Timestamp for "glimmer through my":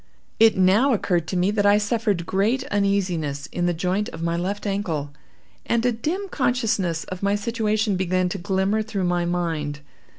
8.39-9.25